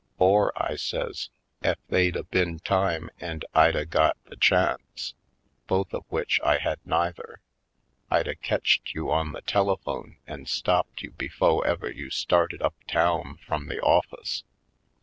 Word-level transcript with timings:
Or," 0.17 0.51
I 0.59 0.77
says, 0.77 1.29
"ef 1.61 1.77
they'd 1.89 2.15
a 2.15 2.23
been 2.23 2.57
time 2.57 3.11
an' 3.19 3.41
I'd 3.53 3.75
a 3.75 3.85
got 3.85 4.15
Pistol 4.23 4.29
Plays 4.29 4.45
239 4.47 4.73
the 4.95 4.95
chance— 4.95 5.13
both 5.67 5.93
of 5.93 6.07
w'ich 6.09 6.39
I 6.43 6.57
had 6.57 6.79
neither— 6.85 7.39
I'd 8.09 8.27
a 8.27 8.33
ketched 8.33 8.95
you 8.95 9.11
on 9.11 9.33
the 9.33 9.41
telephone 9.43 10.17
an' 10.25 10.47
stopped 10.47 11.03
you 11.03 11.11
befo' 11.11 11.59
ever 11.59 11.91
you 11.91 12.09
started 12.09 12.63
up 12.63 12.73
town 12.87 13.37
frum 13.45 13.67
the 13.67 13.79
office. 13.79 14.43